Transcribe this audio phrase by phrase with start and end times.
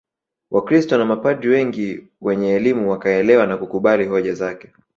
[0.51, 4.71] Wakristo na mapadri wengi wenye elimu wakaelewa na kukubali hoja zake